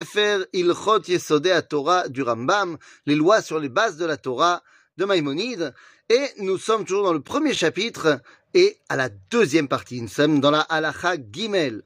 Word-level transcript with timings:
Sefer 0.00 0.46
Ilchot 0.52 1.08
Yesodei 1.08 1.60
Torah 1.68 2.08
du 2.08 2.22
Rambam, 2.22 2.78
les 3.06 3.16
lois 3.16 3.42
sur 3.42 3.58
les 3.58 3.68
bases 3.68 3.96
de 3.96 4.06
la 4.06 4.16
Torah 4.16 4.62
de 4.96 5.04
Maïmonide. 5.04 5.74
Et 6.08 6.24
nous 6.38 6.56
sommes 6.56 6.84
toujours 6.84 7.02
dans 7.02 7.12
le 7.12 7.20
premier 7.20 7.52
chapitre 7.52 8.20
et 8.54 8.78
à 8.88 8.94
la 8.94 9.08
deuxième 9.08 9.66
partie. 9.66 10.00
Nous 10.00 10.06
sommes 10.06 10.38
dans 10.38 10.52
la 10.52 10.60
Halacha 10.60 11.16
Gimel. 11.32 11.82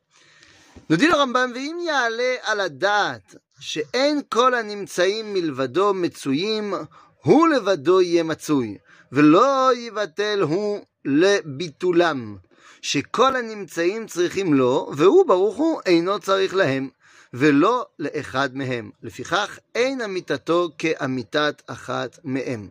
Nous 0.91 0.97
dit 0.99 1.07
le 1.07 1.15
Rambam, 1.15 1.55
Ve'im 1.55 1.81
ya'ale 1.81 2.39
ala 2.45 2.69
da'at, 2.69 3.23
she'en 3.59 4.21
kol 4.29 4.55
הנמצאים 4.55 5.33
מלבדו 5.33 5.95
מצויים, 5.95 6.75
הוא 7.23 7.49
לבדו 7.49 8.01
יהיה 8.01 8.23
מצוי, 8.23 8.79
ולא 9.13 9.75
יבטל 9.75 10.41
הוא 10.41 10.81
לביטולם, 11.05 12.37
שכל 12.83 13.37
הנמצאים 13.37 14.07
צריכים 14.07 14.55
לו, 14.55 14.91
והוא 14.97 15.27
ברוך 15.27 15.57
הוא 15.57 15.81
אינו 15.87 16.19
צריך 16.19 16.55
להם. 16.55 16.89
ולא 17.34 17.86
לאחד 18.00 18.56
מהם. 18.56 18.92
לפיכך 19.04 19.60
אין 19.76 20.02
אמיתתו 20.02 20.70
כאמיתת 20.78 21.62
אחת 21.68 22.20
מהם. 22.24 22.70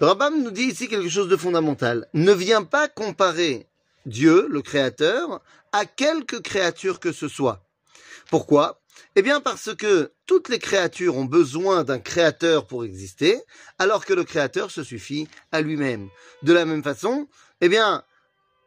Le 0.00 0.06
Rambam 0.06 0.42
nous 0.42 0.50
dit 0.50 0.62
ici 0.62 0.88
quelque 0.88 1.10
chose 1.10 1.28
de 1.28 1.36
fondamental. 1.36 2.06
Ne 2.14 2.32
viens 2.32 2.64
pas 2.64 2.88
comparer 2.88 3.66
Dieu, 4.06 4.46
le 4.48 4.62
Créateur, 4.62 5.42
à 5.72 5.84
quelque 5.84 6.36
créature 6.36 7.00
que 7.00 7.12
ce 7.12 7.28
soit. 7.28 7.62
Pourquoi 8.30 8.80
Eh 9.14 9.20
bien 9.20 9.42
parce 9.42 9.74
que 9.74 10.10
toutes 10.24 10.48
les 10.48 10.58
créatures 10.58 11.18
ont 11.18 11.26
besoin 11.26 11.84
d'un 11.84 11.98
Créateur 11.98 12.66
pour 12.66 12.84
exister, 12.84 13.42
alors 13.78 14.06
que 14.06 14.14
le 14.14 14.24
Créateur 14.24 14.70
se 14.70 14.82
suffit 14.82 15.28
à 15.52 15.60
lui-même. 15.60 16.08
De 16.42 16.54
la 16.54 16.64
même 16.64 16.82
façon, 16.82 17.28
eh 17.60 17.68
bien, 17.68 18.02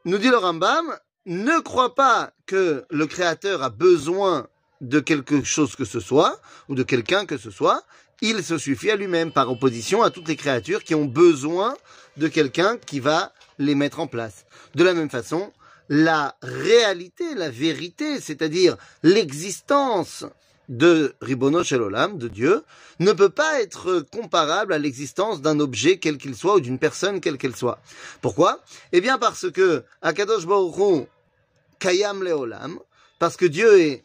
nous 0.06 0.20
dit 0.20 0.30
le 0.30 0.38
Rambam, 0.38 0.96
ne 1.26 1.60
crois 1.62 1.96
pas 1.96 2.34
que 2.46 2.86
le 2.92 3.08
Créateur 3.08 3.64
a 3.64 3.70
besoin 3.72 4.48
de 4.81 5.01
quelque 5.01 5.43
chose 5.43 5.77
que 5.77 5.85
ce 5.85 6.01
soit, 6.01 6.41
ou 6.69 6.75
de 6.75 6.83
quelqu'un 6.83 7.27
que 7.27 7.37
ce 7.37 7.51
soit, 7.51 7.83
il 8.21 8.43
se 8.43 8.59
suffit 8.59 8.91
à 8.91 8.97
lui-même, 8.97 9.33
par 9.33 9.51
opposition 9.51 10.03
à 10.03 10.11
toutes 10.11 10.29
les 10.29 10.37
créatures 10.37 10.83
qui 10.83 10.95
ont 10.95 11.05
besoin 11.05 11.77
de 12.17 12.29
quelqu'un 12.29 12.77
qui 12.77 13.01
va 13.01 13.33
les 13.59 13.75
mettre 13.75 14.01
en 14.01 14.07
place. 14.07 14.45
De 14.75 14.85
la 14.85 14.95
même 14.95 15.11
façon, 15.11 15.53
la 15.89 16.37
réalité, 16.43 17.35
la 17.35 17.51
vérité, 17.51 18.21
c'est-à-dire 18.21 18.77
l'existence 19.03 20.27
de 20.69 21.15
Ribono 21.23 21.63
Olam, 21.73 22.19
de 22.19 22.29
Dieu, 22.29 22.63
ne 22.99 23.13
peut 23.13 23.31
pas 23.31 23.63
être 23.63 24.01
comparable 24.13 24.73
à 24.73 24.79
l'existence 24.79 25.41
d'un 25.41 25.61
objet 25.61 25.99
quel 25.99 26.19
qu'il 26.19 26.37
soit 26.37 26.57
ou 26.57 26.61
d'une 26.61 26.79
personne 26.79 27.21
quelle 27.21 27.39
qu'elle 27.39 27.57
soit. 27.57 27.81
Pourquoi? 28.21 28.61
Eh 28.93 29.01
bien 29.01 29.19
parce 29.19 29.51
que 29.51 29.85
Akadosh 30.03 30.47
Baruch 30.47 31.09
Kayam 31.79 32.23
Leolam, 32.23 32.79
parce 33.19 33.37
que 33.37 33.47
Dieu 33.47 33.81
est 33.81 34.05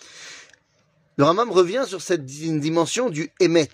Le 1.17 1.25
Ramam 1.25 1.51
revient 1.51 1.83
sur 1.85 2.01
cette 2.01 2.25
dimension 2.25 3.09
du 3.09 3.31
Emet, 3.41 3.69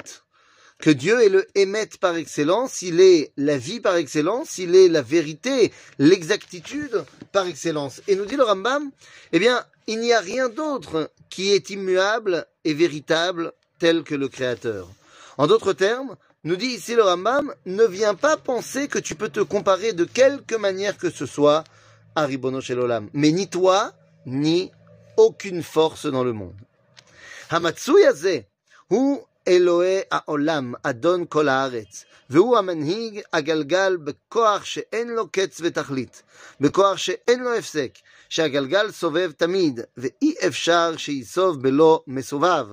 que 0.79 0.89
Dieu 0.89 1.21
est 1.23 1.29
le 1.29 1.47
Emet 1.55 1.89
par 1.99 2.15
excellence, 2.15 2.81
il 2.81 2.99
est 2.99 3.31
la 3.37 3.57
vie 3.57 3.79
par 3.79 3.95
excellence, 3.95 4.57
il 4.57 4.75
est 4.75 4.87
la 4.87 5.01
vérité, 5.01 5.71
l'exactitude 5.99 7.03
par 7.31 7.45
excellence. 7.45 8.01
Et 8.07 8.15
nous 8.15 8.25
dit 8.25 8.35
le 8.35 8.43
Rambam, 8.43 8.89
eh 9.33 9.39
bien, 9.39 9.63
il 9.85 9.99
n'y 9.99 10.13
a 10.13 10.19
rien 10.19 10.49
d'autre 10.49 11.11
qui 11.29 11.53
est 11.53 11.69
immuable 11.69 12.45
et 12.63 12.73
véritable 12.73 13.53
tel 13.79 14.03
que 14.03 14.15
le 14.15 14.27
Créateur. 14.29 14.89
En 15.37 15.45
d'autres 15.45 15.73
termes, 15.73 16.15
nous 16.43 16.55
dit 16.55 16.67
ici 16.67 16.95
le 16.95 17.03
Rambam, 17.03 17.53
ne 17.65 17.83
viens 17.83 18.15
pas 18.15 18.37
penser 18.37 18.87
que 18.87 18.99
tu 18.99 19.15
peux 19.15 19.29
te 19.29 19.41
comparer 19.41 19.93
de 19.93 20.05
quelque 20.05 20.55
manière 20.55 20.97
que 20.97 21.11
ce 21.11 21.25
soit 21.25 21.63
à 22.15 22.25
Ribono 22.25 22.61
Olam. 22.67 23.09
Mais 23.13 23.31
ni 23.31 23.47
toi, 23.47 23.93
ni 24.25 24.71
aucune 25.17 25.61
force 25.61 26.07
dans 26.07 26.23
le 26.23 26.33
monde. 26.33 26.55
המצוי 27.50 28.06
הזה 28.06 28.38
הוא 28.88 29.24
אלוהי 29.48 30.00
העולם, 30.10 30.74
אדון 30.82 31.24
כל 31.28 31.48
הארץ, 31.48 32.04
והוא 32.30 32.58
המנהיג 32.58 33.20
הגלגל 33.32 33.96
בכוח 33.96 34.64
שאין 34.64 35.08
לו 35.08 35.28
קץ 35.28 35.60
ותכלית, 35.60 36.22
בכוח 36.60 36.96
שאין 36.96 37.40
לו 37.40 37.54
הפסק, 37.54 37.90
שהגלגל 38.28 38.90
סובב 38.90 39.30
תמיד, 39.36 39.80
ואי 39.96 40.34
אפשר 40.46 40.96
שיסוב 40.96 41.62
בלא 41.62 42.02
מסובב, 42.06 42.66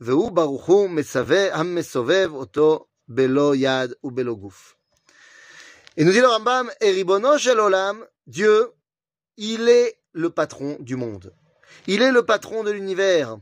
והוא 0.00 0.32
ברוך 0.32 0.64
הוא 0.64 0.90
מסווה, 0.90 1.56
המסובב 1.56 2.30
אותו 2.32 2.84
בלא 3.08 3.52
יד 3.56 3.92
ובלא 4.04 4.34
גוף. 4.34 4.76
Et 5.98 6.04
nous 6.04 6.12
dit 6.12 6.20
le 6.20 6.28
Rambam, 6.28 6.70
et 6.80 6.90
Ribono 6.90 7.38
shel 7.38 7.58
Olam, 7.58 8.04
Dieu, 8.26 8.70
il 9.38 9.66
est 9.68 9.98
le 10.12 10.28
patron 10.28 10.76
du 10.78 10.94
monde. 10.94 11.32
Il 11.87 12.01
est 12.01 12.11
le 12.11 12.23
patron 12.23 12.63
de 12.63 12.71
l'univers. 12.71 13.37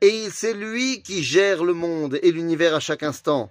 Et 0.00 0.28
c'est 0.32 0.54
lui 0.54 1.02
qui 1.02 1.22
gère 1.22 1.64
le 1.64 1.74
monde 1.74 2.18
et 2.22 2.30
l'univers 2.30 2.74
à 2.74 2.80
chaque 2.80 3.02
instant. 3.02 3.50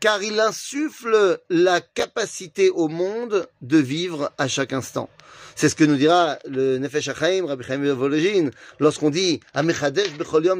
Car 0.00 0.22
il 0.22 0.40
insuffle 0.40 1.40
la 1.50 1.80
capacité 1.80 2.70
au 2.70 2.88
monde 2.88 3.46
de 3.60 3.78
vivre 3.78 4.32
à 4.38 4.48
chaque 4.48 4.72
instant. 4.72 5.08
C'est 5.54 5.68
ce 5.68 5.76
que 5.76 5.84
nous 5.84 5.96
dira 5.96 6.38
le 6.48 6.78
Nefesh 6.78 7.08
HaChaim, 7.08 7.46
Rabbi 7.46 7.64
Chaim 7.64 8.50
lorsqu'on 8.80 9.10
dit 9.10 9.40
Amechadesh 9.54 10.08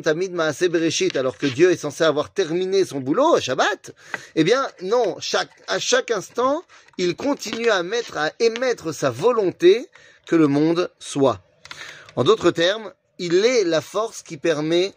tamid 0.02 0.32
maaseh 0.32 0.68
bereshit, 0.68 1.16
alors 1.16 1.38
que 1.38 1.46
Dieu 1.46 1.70
est 1.70 1.76
censé 1.76 2.04
avoir 2.04 2.30
terminé 2.30 2.84
son 2.84 3.00
boulot 3.00 3.34
à 3.34 3.40
Shabbat. 3.40 3.92
Eh 4.36 4.44
bien, 4.44 4.66
non, 4.82 5.16
à 5.68 5.78
chaque 5.78 6.10
instant, 6.10 6.62
il 6.98 7.16
continue 7.16 7.70
à 7.70 7.82
mettre, 7.82 8.16
à 8.18 8.30
émettre 8.38 8.92
sa 8.92 9.10
volonté 9.10 9.88
que 10.26 10.36
le 10.36 10.46
monde 10.46 10.90
soit. 10.98 11.40
En 12.14 12.24
d'autres 12.24 12.50
termes, 12.50 12.92
il 13.18 13.44
est 13.44 13.64
la 13.64 13.80
force 13.80 14.22
qui 14.22 14.36
permet 14.36 14.92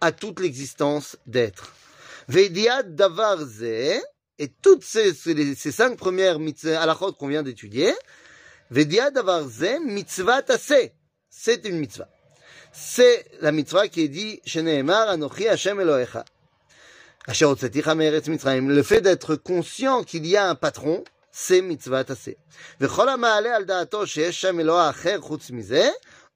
à 0.00 0.10
toute 0.10 0.40
l'existence 0.40 1.16
d'être. 1.26 1.72
Vediad 2.28 2.96
Davarze, 2.96 3.62
et 3.62 4.48
toutes 4.62 4.82
ces, 4.82 5.14
ces, 5.14 5.54
ces 5.54 5.72
cinq 5.72 5.96
premières 5.96 6.38
halachot 6.64 7.12
qu'on 7.12 7.28
vient 7.28 7.44
d'étudier, 7.44 7.94
Vediad 8.70 9.14
Davarze, 9.14 9.78
mitzvah 9.84 10.42
tase, 10.42 10.90
c'est 11.30 11.64
une 11.66 11.78
mitzvah. 11.78 12.08
C'est 12.72 13.26
la 13.40 13.52
mitzvah 13.52 13.86
qui 13.86 14.02
est 14.02 14.08
dit 14.08 14.40
chez 14.44 14.62
Nehemar, 14.62 15.08
Anochi 15.08 15.46
Hashem 15.46 15.80
Elohecha. 15.80 16.24
Le 17.28 18.82
fait 18.82 19.00
d'être 19.00 19.36
conscient 19.36 20.02
qu'il 20.02 20.26
y 20.26 20.36
a 20.36 20.48
un 20.48 20.54
patron, 20.56 21.04
c'est 21.30 21.60
mitzvah 21.62 22.04
tase. 22.04 22.30
Vechol 22.80 23.08
ha'ma'ale 23.08 23.46
al 23.46 23.66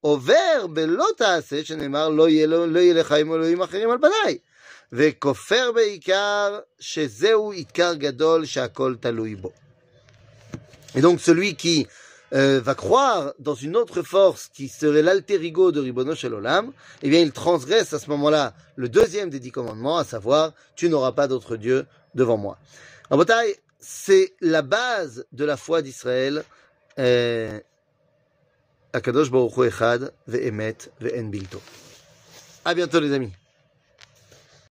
עובר 0.02 0.68
בלא 0.70 1.06
תעשה, 1.18 1.64
שנאמר 1.64 2.10
לא 2.10 2.30
יהיה, 2.30 2.48
לא, 2.48 2.68
לא 2.68 2.80
יהיה 2.80 2.94
לך 2.94 3.12
עם 3.12 3.34
אלוהים 3.34 3.62
אחרים 3.62 3.92
על 3.92 3.98
פניי. 3.98 4.38
וכופר 4.92 5.72
בעיקר 5.76 6.60
שזהו 6.80 7.52
עיקר 7.52 7.94
גדול 7.94 8.46
שהכל 8.46 8.96
תלוי 9.00 9.36
בו. 9.36 9.52
Et 10.96 11.02
donc 11.02 11.20
celui 11.20 11.56
qui 11.56 11.88
euh, 12.34 12.62
va 12.62 12.74
croire 12.74 13.34
dans 13.40 13.54
une 13.54 13.76
autre 13.76 14.02
force 14.02 14.50
qui 14.54 14.70
serait 14.70 15.02
l'alter 15.02 15.44
ego 15.44 15.72
de 15.72 15.82
Ribono 15.82 16.16
Shel 16.16 16.34
Olam, 16.34 16.72
eh 17.04 17.10
bien 17.10 17.20
il 17.20 17.34
transgresse 17.34 17.92
à 17.94 18.00
ce 18.00 18.10
moment-là 18.12 18.54
le 18.78 18.88
deuxième 18.88 19.30
des 19.30 19.40
dix 19.40 19.52
commandements, 19.52 19.98
à 19.98 20.06
savoir 20.06 20.54
tu 20.76 20.88
n'auras 20.88 21.12
pas 21.12 21.28
d'autre 21.28 21.58
Dieu 21.58 21.86
devant 22.14 22.38
moi. 22.38 22.58
En 23.10 23.18
bataille, 23.18 23.56
c'est 23.80 24.34
la 24.42 24.62
base 24.62 25.26
de 25.34 25.46
la 25.46 25.58
foi 25.58 25.82
d'Israël. 25.82 26.44
Euh, 26.98 27.60
Akadosh 28.93 29.31
Baruch 29.31 29.57
Hu 29.57 29.67
Echad, 29.67 30.13
Ve'emet, 30.27 30.91
Ve'en 31.01 31.31
Bilto. 31.31 31.61
À 32.65 32.75
bientôt 32.75 33.01
les 33.01 33.13
amis. 33.13 33.33